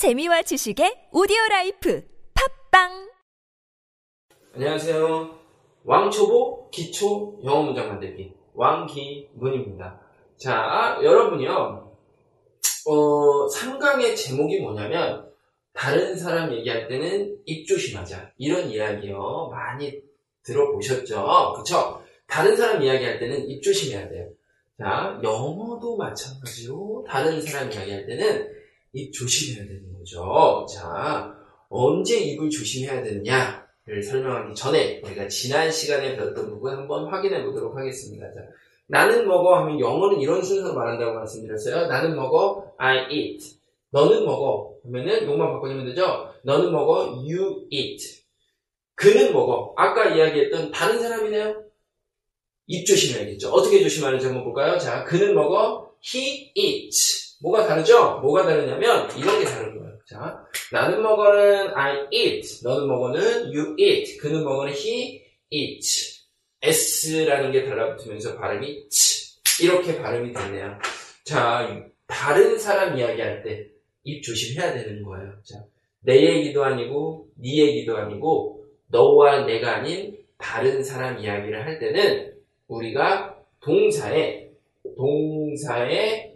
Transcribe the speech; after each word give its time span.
재미와 0.00 0.40
지식의 0.40 1.10
오디오 1.12 1.36
라이프 1.50 2.02
팟빵 2.70 3.10
안녕하세요. 4.54 5.38
왕초보 5.84 6.70
기초 6.70 7.38
영어 7.44 7.64
문장 7.64 7.88
만들기 7.88 8.32
왕기문입니다. 8.54 10.00
자, 10.38 10.98
여러분이요. 11.02 11.92
어, 12.86 13.46
3강의 13.48 14.16
제목이 14.16 14.60
뭐냐면 14.60 15.30
다른 15.74 16.16
사람 16.16 16.50
얘기할 16.54 16.88
때는 16.88 17.36
입 17.44 17.66
조심하자. 17.66 18.32
이런 18.38 18.70
이야기요. 18.70 19.50
많이 19.52 20.00
들어보셨죠? 20.44 21.52
그쵸? 21.58 22.02
다른 22.26 22.56
사람 22.56 22.82
이야기할 22.82 23.18
때는 23.18 23.50
입 23.50 23.60
조심해야 23.62 24.08
돼요. 24.08 24.30
자, 24.78 25.20
영어도 25.22 25.98
마찬가지로 25.98 27.04
다른 27.06 27.42
사람 27.42 27.70
이야기할 27.70 28.06
때는 28.06 28.59
입 28.92 29.12
조심해야 29.12 29.66
되는 29.66 29.92
거죠. 29.98 30.66
자, 30.72 31.32
언제 31.68 32.18
입을 32.18 32.50
조심해야 32.50 33.02
되느냐를 33.02 34.02
설명하기 34.02 34.54
전에 34.54 35.00
우리가 35.04 35.28
지난 35.28 35.70
시간에 35.70 36.16
배웠던 36.16 36.50
부분 36.50 36.72
한번 36.72 37.06
확인해 37.08 37.44
보도록 37.44 37.76
하겠습니다. 37.76 38.26
자, 38.26 38.40
나는 38.88 39.26
먹어 39.28 39.56
하면 39.60 39.78
영어는 39.78 40.20
이런 40.20 40.42
순서로 40.42 40.74
말한다고 40.74 41.14
말씀드렸어요. 41.14 41.86
나는 41.86 42.16
먹어, 42.16 42.74
I 42.76 43.12
eat. 43.12 43.60
너는 43.90 44.24
먹어 44.24 44.74
하면은 44.84 45.24
욕만 45.26 45.52
바꿔주면 45.52 45.86
되죠. 45.86 46.32
너는 46.42 46.72
먹어, 46.72 47.22
you 47.22 47.66
eat. 47.70 48.24
그는 48.96 49.32
먹어. 49.32 49.72
아까 49.76 50.14
이야기했던 50.14 50.72
다른 50.72 50.98
사람이네요. 51.00 51.64
입 52.66 52.84
조심해야겠죠. 52.84 53.50
어떻게 53.50 53.80
조심하는지 53.80 54.26
한번 54.26 54.44
볼까요? 54.44 54.76
자, 54.78 55.04
그는 55.04 55.34
먹어, 55.34 55.92
he 56.04 56.52
eats. 56.54 57.29
뭐가 57.42 57.66
다르죠? 57.66 58.20
뭐가 58.20 58.44
다르냐면 58.44 59.08
이런 59.16 59.38
게 59.38 59.44
다른 59.44 59.78
거예요. 59.78 59.98
자, 60.06 60.44
나는 60.72 61.02
먹어는 61.02 61.76
I 61.76 62.06
eat, 62.10 62.64
너는 62.64 62.88
먹어는 62.88 63.44
you 63.54 63.76
eat, 63.78 64.18
그는 64.18 64.44
먹어는 64.44 64.72
he 64.72 65.22
eats. 65.50 66.20
S라는 66.62 67.52
게 67.52 67.64
달라붙으면서 67.64 68.38
발음이 68.38 68.88
치 68.90 69.40
이렇게 69.62 70.00
발음이 70.00 70.32
되네요. 70.32 70.78
자, 71.24 71.82
다른 72.06 72.58
사람 72.58 72.98
이야기할 72.98 73.42
때 73.42 73.70
입 74.04 74.22
조심해야 74.22 74.72
되는 74.72 75.02
거예요. 75.02 75.32
자, 75.44 75.64
내 76.00 76.22
얘기도 76.22 76.64
아니고 76.64 77.28
네 77.36 77.58
얘기도 77.58 77.96
아니고 77.98 78.64
너와 78.88 79.44
내가 79.44 79.76
아닌 79.76 80.18
다른 80.38 80.82
사람 80.82 81.18
이야기를 81.18 81.64
할 81.64 81.78
때는 81.78 82.34
우리가 82.68 83.36
동사에 83.60 84.48
동사에 84.96 86.32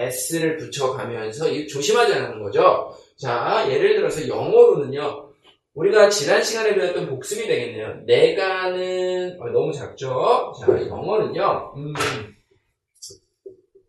s를 0.00 0.56
붙여가면서 0.56 1.50
입 1.50 1.68
조심하자는 1.68 2.42
거죠. 2.42 2.94
자, 3.16 3.66
예를 3.70 3.96
들어서 3.96 4.26
영어로는요. 4.26 5.30
우리가 5.74 6.08
지난 6.08 6.42
시간에 6.42 6.74
배웠던 6.74 7.08
복습이 7.08 7.46
되겠네요. 7.46 8.02
내가는 8.06 9.38
어, 9.40 9.50
너무 9.50 9.72
작죠. 9.72 10.52
자, 10.60 10.66
영어는요. 10.88 11.74
음, 11.76 11.94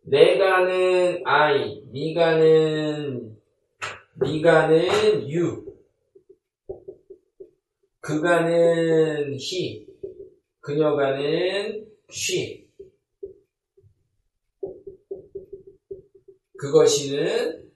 내가는 0.04 1.22
I, 1.26 1.84
네가는 1.92 3.38
네가는 4.16 5.22
you, 5.24 5.66
그가는 8.02 9.34
he, 9.34 9.88
그녀가는 10.60 11.86
she, 12.12 12.68
그것이는 16.62 17.72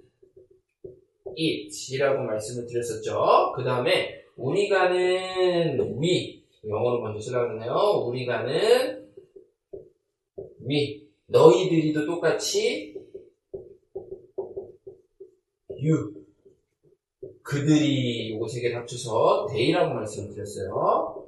it이라고 1.36 2.24
말씀을 2.24 2.68
드렸었죠. 2.68 3.52
그 3.56 3.64
다음에 3.64 4.24
우리가는 4.38 6.00
we, 6.00 6.46
영어로 6.68 7.02
먼저 7.02 7.20
쓰라고 7.20 7.54
했네요. 7.54 7.74
우리가는 8.06 9.10
we, 10.70 11.08
너희들이도 11.26 12.06
똑같이 12.06 12.96
you, 15.70 16.14
그들이 17.42 18.36
요거 18.36 18.48
세 18.48 18.62
개를 18.62 18.78
합쳐서 18.78 19.48
they라고 19.52 19.96
말씀을 19.96 20.32
드렸어요. 20.32 21.26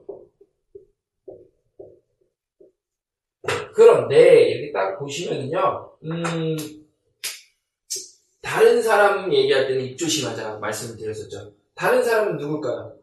그런데 3.73 4.49
이렇게 4.49 4.71
딱 4.71 4.99
보시면은요, 4.99 5.97
음, 6.03 6.55
다른 8.41 8.81
사람 8.81 9.33
얘기할 9.33 9.67
때는 9.67 9.83
입 9.85 9.97
조심하자 9.97 10.57
말씀을 10.59 10.97
드렸었죠. 10.97 11.51
다른 11.75 12.03
사람은 12.03 12.37
누굴까요? 12.37 12.93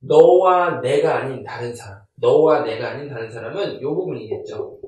너와 0.00 0.80
내가 0.80 1.18
아닌 1.18 1.44
다른 1.44 1.74
사람. 1.74 2.00
너와 2.16 2.62
내가 2.62 2.90
아닌 2.90 3.08
다른 3.08 3.30
사람은 3.30 3.80
요 3.82 3.94
부분이겠죠. 3.94 4.78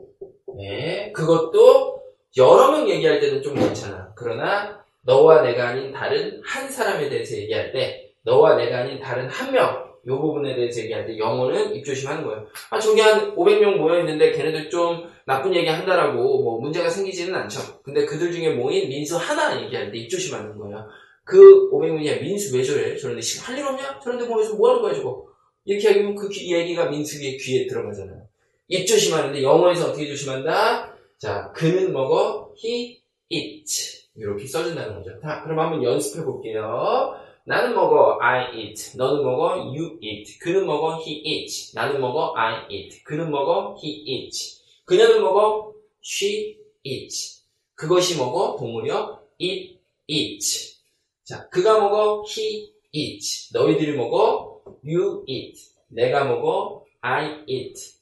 네. 0.56 1.12
그것도 1.12 2.02
여러 2.36 2.72
명 2.72 2.88
얘기할 2.88 3.20
때는 3.20 3.42
좀 3.42 3.54
괜찮아. 3.54 4.12
그러나 4.16 4.82
너와 5.02 5.42
내가 5.42 5.68
아닌 5.68 5.92
다른 5.92 6.40
한 6.44 6.68
사람에 6.68 7.08
대해서 7.08 7.36
얘기할 7.36 7.72
때 7.72 8.12
너와 8.22 8.56
내가 8.56 8.78
아닌 8.78 9.00
다른 9.00 9.28
한 9.28 9.52
명, 9.52 9.91
요 10.06 10.20
부분에 10.20 10.54
대해서 10.56 10.80
얘기할 10.80 11.06
때 11.06 11.16
영어는 11.18 11.74
입 11.76 11.84
조심하는 11.84 12.24
거예요. 12.24 12.46
아, 12.70 12.78
저기 12.80 13.00
한 13.00 13.34
500명 13.36 13.76
모여있는데 13.76 14.32
걔네들 14.32 14.68
좀 14.70 15.04
나쁜 15.26 15.54
얘기 15.54 15.68
한다라고 15.68 16.42
뭐 16.42 16.60
문제가 16.60 16.90
생기지는 16.90 17.34
않죠. 17.34 17.80
근데 17.82 18.04
그들 18.04 18.32
중에 18.32 18.50
모인 18.54 18.88
민수 18.88 19.16
하나 19.16 19.62
얘기할 19.62 19.92
때 19.92 19.98
입 19.98 20.08
조심하는 20.08 20.58
거예요. 20.58 20.86
그 21.24 21.70
500명이야 21.70 22.20
민수 22.20 22.56
왜 22.56 22.62
저래? 22.64 22.96
저런데 22.96 23.22
지금 23.22 23.46
할 23.46 23.56
일 23.58 23.64
없냐? 23.64 24.00
저런데 24.02 24.26
모여서 24.26 24.54
뭐 24.56 24.70
하는 24.70 24.82
거야 24.82 24.92
저거? 24.94 25.26
이렇게 25.64 25.92
하면 25.92 26.16
그 26.16 26.28
귀- 26.28 26.52
얘기가 26.52 26.86
민수의 26.86 27.36
귀에 27.38 27.66
들어가잖아요. 27.68 28.22
입 28.68 28.84
조심하는데 28.86 29.40
영어에서 29.42 29.90
어떻게 29.90 30.06
조심한다? 30.08 30.96
자, 31.18 31.52
그는 31.54 31.92
먹어, 31.92 32.52
he 32.64 33.00
eat. 33.28 34.02
이렇게 34.16 34.44
써준다는 34.46 34.96
거죠. 34.96 35.10
자, 35.22 35.42
그럼 35.44 35.60
한번 35.60 35.84
연습해 35.84 36.24
볼게요. 36.24 37.14
나는 37.44 37.74
먹어, 37.74 38.18
I 38.20 38.56
eat. 38.56 38.96
너는 38.96 39.24
먹어, 39.24 39.54
you 39.74 39.98
eat. 40.00 40.38
그는 40.38 40.64
먹어, 40.64 41.00
he 41.00 41.22
eats. 41.24 41.74
나는 41.74 42.00
먹어, 42.00 42.34
I 42.36 42.66
eat. 42.70 43.02
그는 43.02 43.30
먹어, 43.30 43.76
he 43.82 44.04
eats. 44.06 44.62
그녀는 44.84 45.20
먹어, 45.22 45.74
she 46.04 46.56
eats. 46.84 47.42
그것이 47.74 48.16
먹어, 48.16 48.56
동물이요, 48.56 49.26
it 49.40 49.80
eats. 50.06 50.80
자, 51.24 51.48
그가 51.48 51.80
먹어, 51.80 52.24
he 52.28 52.72
eats. 52.92 53.52
너희들이 53.52 53.96
먹어, 53.96 54.62
you 54.84 55.24
eat. 55.26 55.60
내가 55.88 56.24
먹어, 56.24 56.84
I 57.00 57.42
eat. 57.48 57.96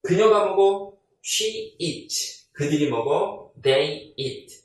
그녀가 0.00 0.46
먹어, 0.46 0.96
she 1.22 1.76
eats. 1.78 2.50
그들이 2.52 2.88
먹어, 2.88 3.52
they 3.62 4.14
eat. 4.16 4.62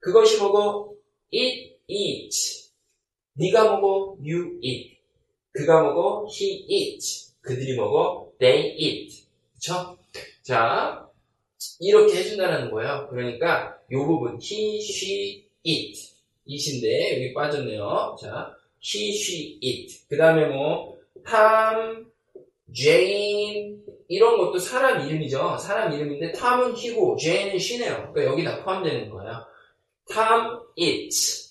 그것이 0.00 0.42
먹어, 0.42 0.94
it 1.32 1.78
eats. 1.86 2.65
네가 3.38 3.64
먹어, 3.64 4.16
you 4.20 4.58
eat. 4.62 4.96
그가 5.52 5.82
먹어, 5.82 6.26
he 6.30 6.66
eats. 6.68 7.34
그들이 7.40 7.76
먹어, 7.76 8.32
they 8.38 8.74
eat. 8.76 9.26
그쵸? 9.54 9.96
자, 10.42 11.08
이렇게 11.80 12.16
해준다는 12.16 12.70
거예요. 12.70 13.08
그러니까 13.10 13.78
요 13.92 14.06
부분 14.06 14.38
he, 14.42 14.78
she, 14.80 15.48
it 15.66 16.16
it인데 16.48 17.14
여기 17.14 17.34
빠졌네요. 17.34 18.16
자, 18.20 18.54
he, 18.82 19.14
she, 19.14 19.58
it. 19.62 20.06
그 20.08 20.16
다음에 20.16 20.46
뭐 20.46 20.96
탐, 21.24 22.06
제인 22.74 23.84
이런 24.08 24.38
것도 24.38 24.58
사람 24.58 25.06
이름이죠. 25.06 25.58
사람 25.58 25.92
이름인데 25.92 26.32
탐은 26.32 26.76
he고 26.76 27.16
제인은 27.16 27.56
she네요. 27.56 28.12
그러니까 28.12 28.24
여기 28.24 28.44
다 28.44 28.62
포함되는 28.62 29.10
거예요. 29.10 29.44
탐 30.08 30.60
eats, 30.76 31.45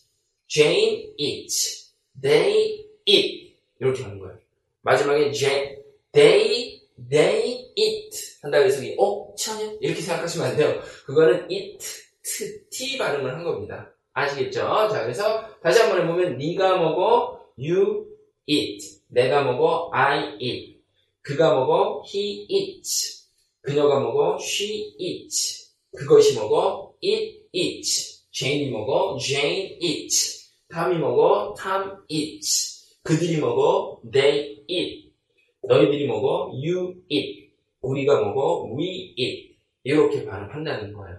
제인 0.56 1.14
eats, 1.18 1.94
they 2.22 2.88
eat 3.06 3.58
이렇게 3.82 4.04
하는 4.04 4.20
거예요. 4.20 4.38
마지막에 4.84 5.30
제, 5.34 5.84
they, 6.14 6.82
they 7.10 7.74
eat 7.76 8.40
한다고 8.42 8.64
해서 8.64 8.82
어? 8.98 9.36
치아냐? 9.36 9.74
이렇게 9.82 10.00
생각하시면 10.00 10.48
안 10.48 10.56
돼요. 10.56 10.82
그거는 11.06 11.52
eat, 11.52 11.78
t, 12.24 12.70
t 12.70 12.98
발음을 12.98 13.34
한 13.34 13.44
겁니다. 13.44 13.92
아시겠죠? 14.14 14.62
자, 14.94 15.02
그래서 15.02 15.46
다시 15.62 15.82
한번 15.82 16.04
해보면 16.04 16.38
네가 16.38 16.78
먹어, 16.78 17.52
you 17.60 18.06
eat. 18.46 19.02
내가 19.10 19.44
먹어, 19.44 19.90
I 19.92 20.38
eat. 20.40 20.80
그가 21.22 21.54
먹어, 21.54 22.02
he 22.08 22.46
eats. 22.48 23.28
그녀가 23.60 24.00
먹어, 24.00 24.38
she 24.40 24.96
eats. 25.00 25.74
그것이 25.98 26.40
먹어, 26.40 26.96
it 27.04 27.42
eats. 27.52 28.24
제인이 28.32 28.70
먹어, 28.70 29.18
Jane 29.18 29.78
eats. 29.82 30.35
탐이 30.76 30.98
먹어, 30.98 31.56
Tom 31.58 32.00
eats. 32.10 32.98
그들이 33.02 33.40
먹어, 33.40 34.02
they 34.12 34.58
eat. 34.68 35.14
너희들이 35.64 36.06
먹어, 36.06 36.52
you 36.52 36.96
eat. 37.08 37.50
우리가 37.82 38.20
먹어, 38.20 38.76
we 38.78 39.14
eat. 39.18 39.56
이렇게 39.86 40.26
발음한다는 40.26 40.92
거예요. 40.92 41.18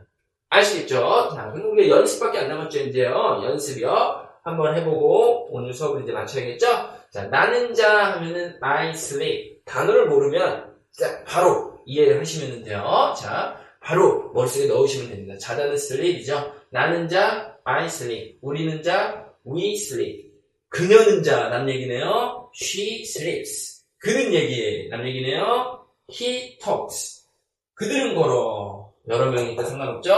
아시겠죠? 0.50 1.31
자, 1.35 1.50
그럼 1.53 1.73
우리 1.73 1.88
연습밖에 1.88 2.41
안 2.41 2.49
남았죠, 2.49 2.81
이제요. 2.81 3.41
연습이요. 3.44 4.26
한번 4.44 4.76
해보고 4.76 5.49
오늘 5.50 5.73
수업을 5.73 6.02
이제 6.02 6.12
마쳐야겠죠? 6.12 6.67
자, 7.11 7.26
나는 7.29 7.73
자 7.73 8.12
하면은 8.12 8.59
I 8.61 8.91
sleep. 8.91 9.62
단어를 9.64 10.06
모르면 10.09 10.75
자, 10.93 11.25
바로 11.25 11.79
이해를 11.87 12.20
하시면 12.20 12.62
돼요. 12.62 13.14
자, 13.17 13.59
바로 13.81 14.32
머릿속에 14.35 14.67
넣으시면 14.67 15.09
됩니다. 15.09 15.38
자다는 15.38 15.75
sleep이죠. 15.75 16.52
나는 16.70 17.09
자 17.09 17.56
I 17.64 17.87
sleep. 17.87 18.38
우리는 18.43 18.82
자 18.82 19.25
we 19.47 19.75
sleep. 19.75 20.33
그녀는 20.69 21.23
자 21.23 21.49
남 21.49 21.69
얘기네요. 21.71 22.51
She 22.55 23.03
sleeps. 23.03 23.85
그는 23.99 24.33
얘기해 24.35 24.89
남 24.89 25.07
얘기네요. 25.07 25.87
He 26.11 26.59
talks. 26.59 27.27
그들은 27.75 28.15
걸어. 28.15 28.93
여러 29.09 29.31
명이니까 29.31 29.65
상관없죠? 29.65 30.13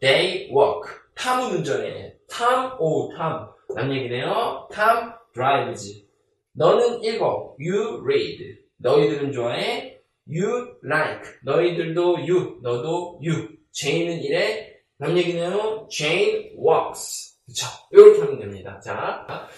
They 0.00 0.50
walk. 0.50 0.90
탐은 1.14 1.56
운전해. 1.58 2.14
탐, 2.28 2.76
오, 2.80 3.12
탐. 3.16 3.48
남 3.74 3.92
얘기네요. 3.94 4.68
탐 4.72 5.14
drives. 5.32 6.04
너는 6.52 7.02
읽어. 7.04 7.54
You 7.58 8.00
read. 8.04 8.58
너희들은 8.78 9.32
좋아해. 9.32 10.00
You 10.28 10.74
like. 10.84 11.30
너희들도 11.44 12.16
you. 12.18 12.58
너도 12.62 13.20
you. 13.24 13.48
Jane은 13.72 14.22
이래. 14.22 14.74
남 14.98 15.16
얘기네요. 15.16 15.86
Jane 15.90 16.52
walks. 16.58 17.33
그쵸? 17.46 17.66
이렇게 17.90 18.20
하면 18.20 18.38
됩니다. 18.38 18.80
자, 18.80 19.48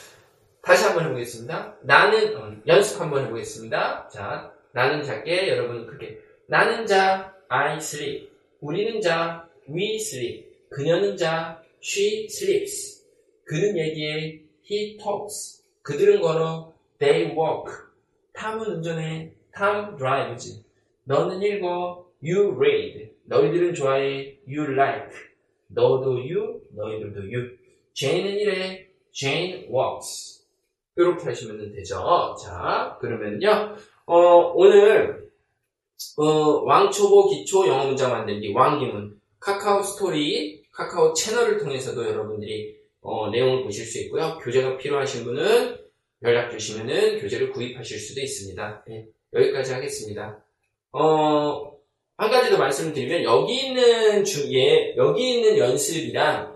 다시 0.62 0.84
한번 0.84 1.06
해보겠습니다. 1.06 1.76
나는, 1.82 2.36
어, 2.36 2.56
연습 2.66 3.00
한번 3.00 3.24
해보겠습니다. 3.24 4.08
자, 4.08 4.52
나는 4.72 5.02
작게, 5.02 5.48
여러분 5.48 5.86
크게. 5.86 6.20
나는 6.48 6.86
자, 6.86 7.34
I 7.48 7.76
sleep. 7.76 8.30
우리는 8.60 9.00
자, 9.00 9.48
we 9.68 9.96
sleep. 9.96 10.46
그녀는 10.70 11.16
자, 11.16 11.62
she 11.82 12.26
sleeps. 12.26 13.06
그는 13.44 13.78
얘기해, 13.78 14.40
he 14.68 14.96
talks. 14.96 15.64
그들은 15.82 16.20
걸어, 16.20 16.74
they 16.98 17.30
walk. 17.30 17.72
탐은 18.32 18.66
운전해, 18.66 19.32
탐 19.52 19.96
drives. 19.96 20.64
너는 21.04 21.40
읽어, 21.40 22.04
you 22.22 22.54
read. 22.56 23.12
너희들은 23.24 23.74
좋아해, 23.74 24.38
you 24.48 24.72
like. 24.72 25.16
너도 25.68 26.16
you, 26.16 26.60
너희들도 26.74 27.20
you. 27.20 27.55
Jane은 27.96 28.38
이래, 28.38 28.86
Jane 29.12 29.68
walks. 29.72 30.44
이렇게 30.96 31.24
하시면 31.24 31.72
되죠. 31.72 32.36
자, 32.42 32.96
그러면요, 33.00 33.74
어, 34.04 34.52
오늘, 34.54 35.30
어, 36.18 36.62
왕초보 36.64 37.30
기초 37.30 37.66
영어 37.66 37.86
문장 37.86 38.12
만들기 38.12 38.52
왕기문 38.52 39.18
카카오 39.40 39.82
스토리, 39.82 40.62
카카오 40.72 41.14
채널을 41.14 41.58
통해서도 41.58 42.06
여러분들이 42.06 42.76
어, 43.00 43.30
내용을 43.30 43.62
보실 43.64 43.86
수 43.86 43.98
있고요. 44.02 44.38
교재가 44.42 44.76
필요하신 44.76 45.24
분은 45.24 45.76
연락 46.22 46.50
주시면은 46.50 47.20
교재를 47.20 47.52
구입하실 47.52 47.98
수도 47.98 48.20
있습니다. 48.20 48.84
네, 48.88 49.06
여기까지 49.32 49.72
하겠습니다. 49.72 50.44
어, 50.92 51.72
한 52.18 52.30
가지 52.30 52.50
더 52.50 52.58
말씀드리면 52.58 53.22
여기 53.22 53.68
있는 53.68 54.24
주에 54.24 54.94
여기 54.96 55.34
있는 55.34 55.56
연습이랑 55.56 56.55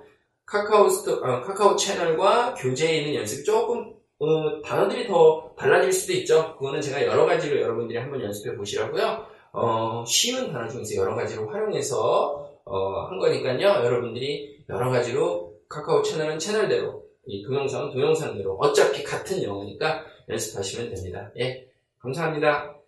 카카오 0.50 0.88
스토 0.88 1.12
어, 1.24 1.40
카카오 1.42 1.76
채널과 1.76 2.54
교재에 2.54 2.98
있는 2.98 3.20
연습이 3.20 3.44
조금 3.44 3.94
어, 4.18 4.60
단어들이 4.62 5.06
더 5.06 5.54
달라질 5.56 5.92
수도 5.92 6.12
있죠. 6.14 6.56
그거는 6.56 6.80
제가 6.80 7.06
여러 7.06 7.24
가지로 7.24 7.60
여러분들이 7.60 7.98
한번 7.98 8.20
연습해 8.20 8.56
보시라고요. 8.56 9.24
어, 9.52 10.04
쉬운 10.04 10.52
단어 10.52 10.68
중에서 10.68 10.96
여러 10.96 11.14
가지로 11.14 11.48
활용해서 11.48 12.50
어, 12.64 13.06
한 13.08 13.18
거니까요. 13.18 13.84
여러분들이 13.84 14.64
여러 14.68 14.90
가지로 14.90 15.54
카카오 15.68 16.02
채널은 16.02 16.40
채널대로 16.40 17.04
이 17.26 17.44
동영상은 17.44 17.92
동영상대로 17.92 18.56
어차피 18.60 19.04
같은 19.04 19.42
영어니까 19.44 20.04
연습하시면 20.28 20.92
됩니다. 20.92 21.30
예, 21.38 21.68
감사합니다. 22.00 22.79